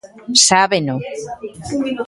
[0.47, 0.95] Sábeno.